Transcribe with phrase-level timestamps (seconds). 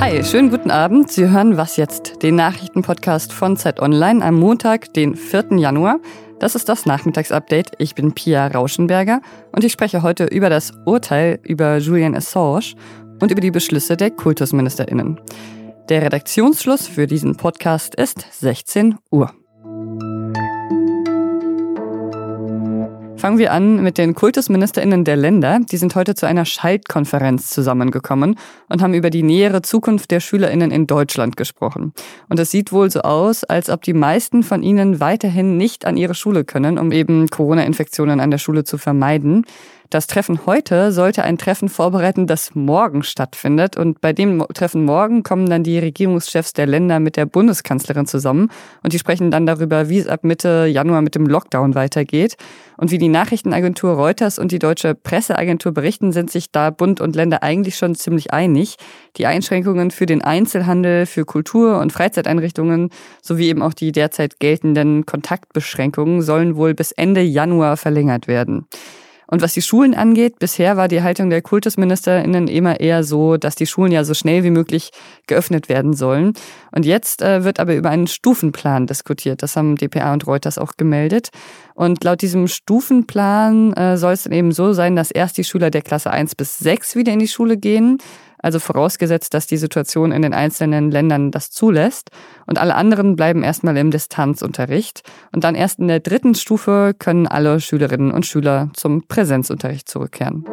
[0.00, 1.10] Hi, schönen guten Abend.
[1.10, 5.56] Sie hören Was jetzt, den Nachrichtenpodcast von Zeit Online am Montag, den 4.
[5.56, 6.00] Januar.
[6.38, 7.72] Das ist das Nachmittagsupdate.
[7.78, 9.22] Ich bin Pia Rauschenberger
[9.52, 12.74] und ich spreche heute über das Urteil über Julian Assange
[13.18, 15.18] und über die Beschlüsse der KultusministerInnen.
[15.88, 19.32] Der Redaktionsschluss für diesen Podcast ist 16 Uhr.
[23.18, 25.58] Fangen wir an mit den KultusministerInnen der Länder.
[25.58, 28.38] Die sind heute zu einer Schaltkonferenz zusammengekommen
[28.68, 31.92] und haben über die nähere Zukunft der SchülerInnen in Deutschland gesprochen.
[32.28, 35.96] Und es sieht wohl so aus, als ob die meisten von ihnen weiterhin nicht an
[35.96, 39.44] ihre Schule können, um eben Corona-Infektionen an der Schule zu vermeiden.
[39.90, 43.78] Das Treffen heute sollte ein Treffen vorbereiten, das morgen stattfindet.
[43.78, 48.50] Und bei dem Treffen morgen kommen dann die Regierungschefs der Länder mit der Bundeskanzlerin zusammen.
[48.82, 52.36] Und die sprechen dann darüber, wie es ab Mitte Januar mit dem Lockdown weitergeht.
[52.76, 57.16] Und wie die Nachrichtenagentur Reuters und die deutsche Presseagentur berichten, sind sich da Bund und
[57.16, 58.76] Länder eigentlich schon ziemlich einig.
[59.16, 62.90] Die Einschränkungen für den Einzelhandel, für Kultur- und Freizeiteinrichtungen
[63.22, 68.66] sowie eben auch die derzeit geltenden Kontaktbeschränkungen sollen wohl bis Ende Januar verlängert werden.
[69.30, 73.56] Und was die Schulen angeht, bisher war die Haltung der KultusministerInnen immer eher so, dass
[73.56, 74.90] die Schulen ja so schnell wie möglich
[75.26, 76.32] geöffnet werden sollen.
[76.72, 79.42] Und jetzt äh, wird aber über einen Stufenplan diskutiert.
[79.42, 81.28] Das haben dpa und Reuters auch gemeldet.
[81.74, 85.70] Und laut diesem Stufenplan äh, soll es dann eben so sein, dass erst die Schüler
[85.70, 87.98] der Klasse 1 bis 6 wieder in die Schule gehen
[88.38, 92.10] also vorausgesetzt, dass die Situation in den einzelnen Ländern das zulässt.
[92.46, 95.02] Und alle anderen bleiben erstmal im Distanzunterricht.
[95.32, 100.44] Und dann erst in der dritten Stufe können alle Schülerinnen und Schüler zum Präsenzunterricht zurückkehren.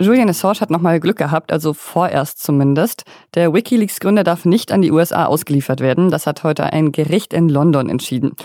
[0.00, 3.02] Julian Assange hat nochmal Glück gehabt, also vorerst zumindest.
[3.34, 6.10] Der Wikileaks-Gründer darf nicht an die USA ausgeliefert werden.
[6.10, 8.36] Das hat heute ein Gericht in London entschieden.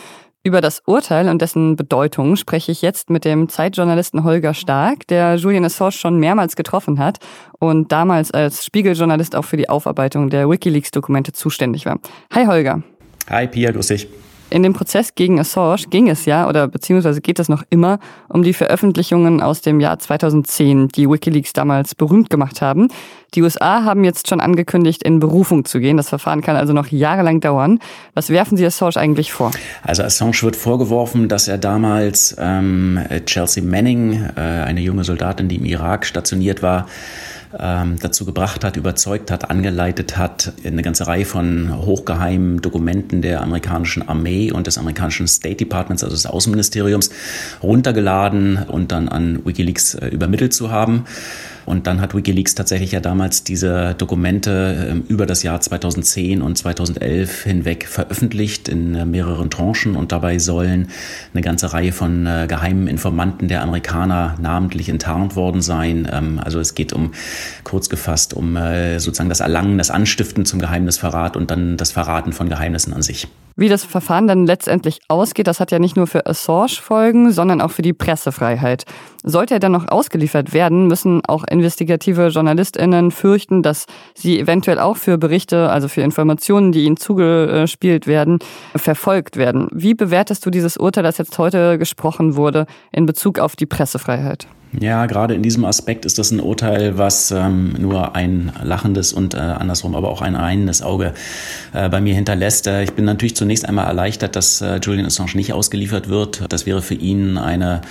[0.45, 5.35] Über das Urteil und dessen Bedeutung spreche ich jetzt mit dem Zeitjournalisten Holger Stark, der
[5.35, 7.19] Julian Assange schon mehrmals getroffen hat
[7.59, 11.97] und damals als Spiegeljournalist auch für die Aufarbeitung der Wikileaks-Dokumente zuständig war.
[12.33, 12.83] Hi Holger.
[13.29, 14.09] Hi Pia, grüß dich.
[14.53, 17.97] In dem Prozess gegen Assange ging es ja, oder beziehungsweise geht es noch immer,
[18.29, 22.89] um die Veröffentlichungen aus dem Jahr 2010, die Wikileaks damals berühmt gemacht haben.
[23.33, 25.97] Die USA haben jetzt schon angekündigt, in Berufung zu gehen.
[25.97, 27.79] Das Verfahren kann also noch jahrelang dauern.
[28.13, 29.49] Was werfen Sie Assange eigentlich vor?
[29.81, 35.55] Also Assange wird vorgeworfen, dass er damals ähm, Chelsea Manning, äh, eine junge Soldatin, die
[35.55, 36.85] im Irak stationiert war,
[37.59, 43.41] ähm, dazu gebracht hat, überzeugt hat, angeleitet hat, eine ganze Reihe von hochgeheimen Dokumenten der
[43.41, 47.09] amerikanischen Armee und des amerikanischen State Departments, also des Außenministeriums,
[47.61, 51.05] runtergeladen und dann an Wikileaks äh, übermittelt zu haben.
[51.65, 56.57] Und dann hat Wikileaks tatsächlich ja damals diese Dokumente ähm, über das Jahr 2010 und
[56.57, 60.89] 2011 hinweg veröffentlicht in äh, mehreren Tranchen und dabei sollen
[61.33, 66.07] eine ganze Reihe von äh, geheimen Informanten der Amerikaner namentlich enttarnt worden sein.
[66.11, 67.11] Ähm, also es geht um,
[67.63, 72.33] kurz gefasst, um äh, sozusagen das Erlangen, das Anstiften zum Geheimnisverrat und dann das Verraten
[72.33, 73.27] von Geheimnissen an sich.
[73.55, 77.61] Wie das Verfahren dann letztendlich ausgeht, das hat ja nicht nur für Assange Folgen, sondern
[77.61, 78.85] auch für die Pressefreiheit.
[79.23, 84.97] Sollte er dann noch ausgeliefert werden, müssen auch investigative JournalistInnen fürchten, dass sie eventuell auch
[84.97, 88.39] für Berichte, also für Informationen, die ihnen zugespielt werden,
[88.75, 89.67] verfolgt werden.
[89.71, 94.47] Wie bewertest du dieses Urteil, das jetzt heute gesprochen wurde, in Bezug auf die Pressefreiheit?
[94.79, 99.35] Ja, gerade in diesem Aspekt ist das ein Urteil, was ähm, nur ein lachendes und
[99.35, 101.13] äh, andersrum aber auch ein einendes Auge
[101.73, 102.65] äh, bei mir hinterlässt.
[102.65, 106.43] Äh, ich bin natürlich zunächst einmal erleichtert, dass äh, Julian Assange nicht ausgeliefert wird.
[106.49, 107.81] Das wäre für ihn eine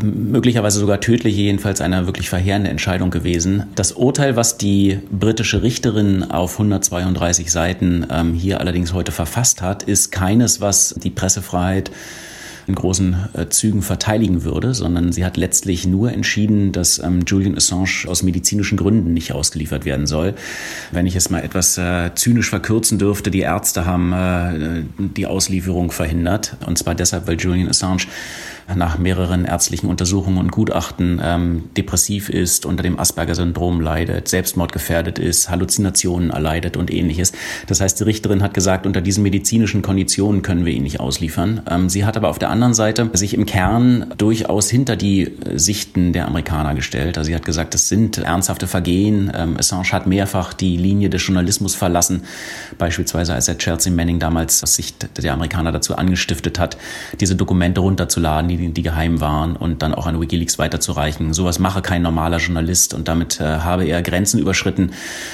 [0.00, 3.64] ähm, möglicherweise sogar tödliche, jedenfalls eine wirklich verheerende Entscheidung gewesen.
[3.74, 9.82] Das Urteil, was die britische Richterin auf 132 Seiten ähm, hier allerdings heute verfasst hat,
[9.82, 11.90] ist keines, was die Pressefreiheit
[12.66, 17.56] in großen äh, Zügen verteidigen würde, sondern sie hat letztlich nur entschieden, dass ähm, Julian
[17.56, 20.34] Assange aus medizinischen Gründen nicht ausgeliefert werden soll.
[20.90, 25.90] Wenn ich es mal etwas äh, zynisch verkürzen dürfte, die Ärzte haben äh, die Auslieferung
[25.90, 26.56] verhindert.
[26.66, 28.04] Und zwar deshalb, weil Julian Assange
[28.74, 35.50] nach mehreren ärztlichen Untersuchungen und Gutachten ähm, depressiv ist, unter dem Asperger-Syndrom leidet, Selbstmordgefährdet ist,
[35.50, 37.32] Halluzinationen erleidet und ähnliches.
[37.66, 41.62] Das heißt, die Richterin hat gesagt, unter diesen medizinischen Konditionen können wir ihn nicht ausliefern.
[41.68, 45.58] Ähm, sie hat aber auf der anderen Seite sich im Kern durchaus hinter die äh,
[45.58, 47.18] Sichten der Amerikaner gestellt.
[47.18, 49.32] Also sie hat gesagt, das sind ernsthafte Vergehen.
[49.34, 52.22] Ähm, Assange hat mehrfach die Linie des Journalismus verlassen,
[52.78, 56.76] beispielsweise als er Chelsea Manning damals aus Sicht der Amerikaner dazu angestiftet hat,
[57.20, 61.32] diese Dokumente runterzuladen, die, die geheim waren und dann auch an Wikileaks weiterzureichen.
[61.32, 64.92] Sowas mache kein normaler Journalist und damit äh, habe er Grenzen überschritten.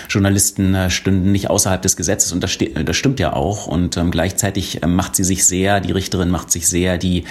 [0.08, 3.66] Journalisten äh, stünden nicht außerhalb des Gesetzes und das, das stimmt ja auch.
[3.66, 7.24] Und ähm, gleichzeitig äh, macht sie sich sehr, die Richterin macht sich sehr die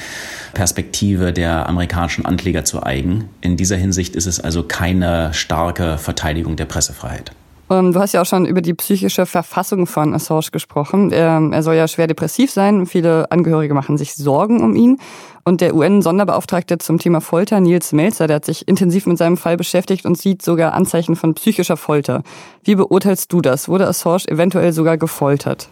[0.53, 3.29] Perspektive der amerikanischen Ankläger zu eigen.
[3.41, 7.31] In dieser Hinsicht ist es also keine starke Verteidigung der Pressefreiheit.
[7.67, 11.11] Und du hast ja auch schon über die psychische Verfassung von Assange gesprochen.
[11.11, 12.85] Er, er soll ja schwer depressiv sein.
[12.85, 14.99] Viele Angehörige machen sich Sorgen um ihn.
[15.43, 19.57] Und der UN-Sonderbeauftragte zum Thema Folter, Nils Melzer, der hat sich intensiv mit seinem Fall
[19.57, 22.23] beschäftigt und sieht sogar Anzeichen von psychischer Folter.
[22.63, 23.67] Wie beurteilst du das?
[23.67, 25.69] Wurde Assange eventuell sogar gefoltert?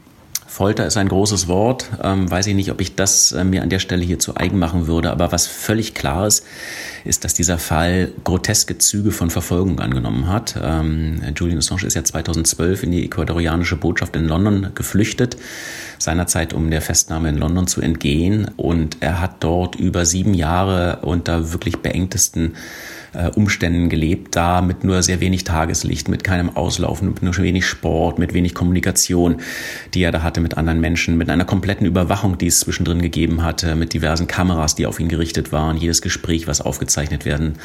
[0.48, 1.90] Folter ist ein großes Wort.
[2.04, 4.60] Ähm, weiß ich nicht, ob ich das äh, mir an der Stelle hier zu eigen
[4.60, 5.12] machen würde.
[5.12, 6.46] Aber was völlig klar ist,
[7.04, 10.56] ist, dass dieser Fall groteske Züge von Verfolgung angenommen hat.
[10.62, 15.36] Ähm, Julian Assange ist ja 2012 in die ecuadorianische Botschaft in London geflüchtet,
[15.98, 18.52] seinerzeit um der Festnahme in London zu entgehen.
[18.56, 22.54] Und er hat dort über sieben Jahre unter wirklich beengtesten
[23.16, 27.66] äh, Umständen gelebt, da mit nur sehr wenig Tageslicht, mit keinem Auslaufen, mit nur wenig
[27.66, 29.38] Sport, mit wenig Kommunikation,
[29.94, 33.44] die er da hatte mit anderen Menschen, mit einer kompletten Überwachung, die es zwischendrin gegeben
[33.44, 37.56] hatte, mit diversen Kameras, die auf ihn gerichtet waren, jedes Gespräch, was aufgezeichnet werden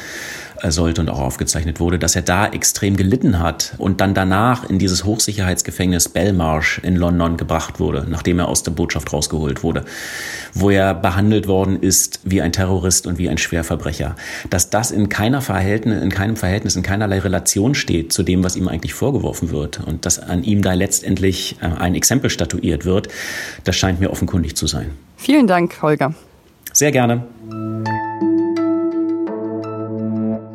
[0.61, 4.69] äh, sollte und auch aufgezeichnet wurde, dass er da extrem gelitten hat und dann danach
[4.69, 9.85] in dieses Hochsicherheitsgefängnis Belmarsh in London gebracht wurde, nachdem er aus der Botschaft rausgeholt wurde,
[10.53, 14.15] wo er behandelt worden ist wie ein Terrorist und wie ein Schwerverbrecher.
[14.49, 18.55] Dass das in keiner Verhältnis, in keinem Verhältnis, in keinerlei Relation steht zu dem, was
[18.55, 23.09] ihm eigentlich vorgeworfen wird und dass an ihm da letztendlich äh, ein Exempel statuiert wird,
[23.63, 24.91] das scheint mir offenkundig zu sein.
[25.17, 26.13] Vielen Dank, Holger.
[26.73, 27.23] Sehr gerne.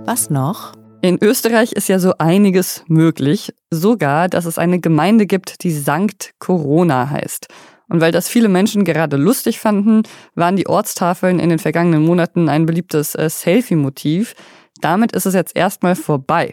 [0.06, 0.72] Was noch?
[1.02, 6.32] In Österreich ist ja so einiges möglich, sogar, dass es eine Gemeinde gibt, die Sankt
[6.38, 7.48] Corona heißt.
[7.88, 10.02] Und weil das viele Menschen gerade lustig fanden,
[10.34, 14.34] waren die Ortstafeln in den vergangenen Monaten ein beliebtes äh, Selfie-Motiv.
[14.80, 16.52] Damit ist es jetzt erstmal vorbei.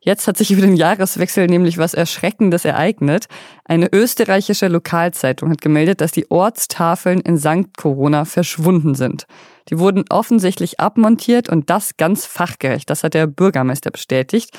[0.00, 3.26] Jetzt hat sich über den Jahreswechsel nämlich was Erschreckendes ereignet.
[3.64, 7.76] Eine österreichische Lokalzeitung hat gemeldet, dass die Ortstafeln in St.
[7.76, 9.26] Corona verschwunden sind.
[9.70, 12.90] Die wurden offensichtlich abmontiert und das ganz fachgerecht.
[12.90, 14.50] Das hat der Bürgermeister bestätigt.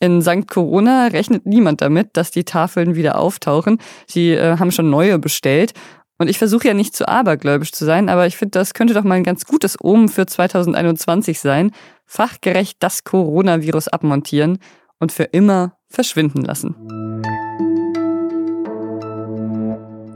[0.00, 0.46] In St.
[0.46, 3.78] Corona rechnet niemand damit, dass die Tafeln wieder auftauchen.
[4.06, 5.72] Sie äh, haben schon neue bestellt.
[6.20, 9.04] Und ich versuche ja nicht zu abergläubisch zu sein, aber ich finde, das könnte doch
[9.04, 11.70] mal ein ganz gutes Omen für 2021 sein.
[12.12, 14.58] Fachgerecht das Coronavirus abmontieren
[14.98, 16.74] und für immer verschwinden lassen.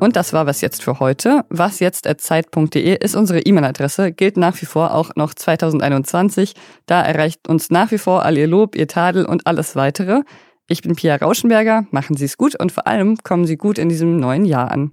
[0.01, 1.45] Und das war was jetzt für heute.
[1.51, 6.55] Was jetzt Zeit.de ist unsere E-Mail-Adresse, gilt nach wie vor auch noch 2021.
[6.87, 10.23] Da erreicht uns nach wie vor all Ihr Lob, Ihr Tadel und alles weitere.
[10.67, 13.89] Ich bin Pia Rauschenberger, machen Sie es gut und vor allem kommen Sie gut in
[13.89, 14.91] diesem neuen Jahr an.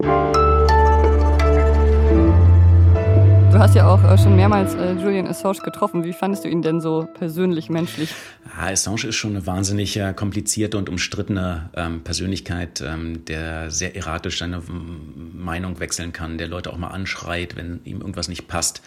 [3.52, 6.04] Du hast ja auch äh, schon mehrmals äh, Julian Assange getroffen.
[6.04, 8.14] Wie fandest du ihn denn so persönlich, menschlich?
[8.46, 13.94] Ja, Assange ist schon eine wahnsinnig äh, komplizierte und umstrittene ähm, Persönlichkeit, ähm, der sehr
[13.94, 18.80] erratisch seine Meinung wechseln kann, der Leute auch mal anschreit, wenn ihm irgendwas nicht passt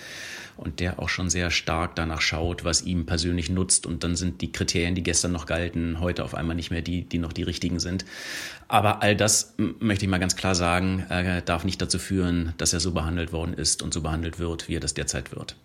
[0.57, 3.85] und der auch schon sehr stark danach schaut, was ihm persönlich nutzt.
[3.85, 7.03] Und dann sind die Kriterien, die gestern noch galten, heute auf einmal nicht mehr die,
[7.03, 8.05] die noch die richtigen sind.
[8.67, 12.73] Aber all das, möchte ich mal ganz klar sagen, äh, darf nicht dazu führen, dass
[12.73, 15.55] er so behandelt worden ist und so behandelt wird, wie er das derzeit wird.